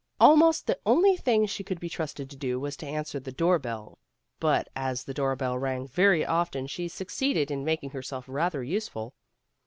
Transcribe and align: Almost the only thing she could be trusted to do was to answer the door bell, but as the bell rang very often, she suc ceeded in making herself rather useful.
Almost 0.19 0.65
the 0.65 0.79
only 0.83 1.15
thing 1.15 1.45
she 1.45 1.63
could 1.63 1.79
be 1.79 1.87
trusted 1.87 2.27
to 2.31 2.35
do 2.35 2.59
was 2.59 2.75
to 2.77 2.87
answer 2.87 3.19
the 3.19 3.31
door 3.31 3.59
bell, 3.59 3.99
but 4.39 4.67
as 4.75 5.03
the 5.03 5.13
bell 5.13 5.59
rang 5.59 5.87
very 5.87 6.25
often, 6.25 6.65
she 6.65 6.87
suc 6.87 7.09
ceeded 7.09 7.51
in 7.51 7.63
making 7.63 7.91
herself 7.91 8.25
rather 8.27 8.63
useful. 8.63 9.13